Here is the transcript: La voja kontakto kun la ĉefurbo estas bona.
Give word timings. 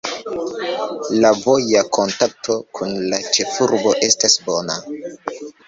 La 1.25 1.31
voja 1.41 1.83
kontakto 1.99 2.57
kun 2.79 2.97
la 3.13 3.21
ĉefurbo 3.37 3.95
estas 4.11 4.43
bona. 4.51 4.83